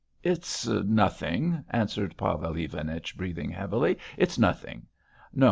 [0.23, 3.99] "It's nothing," answered Pavel Ivanich, breathing heavily.
[4.17, 4.87] "It's nothing.
[5.31, 5.39] No.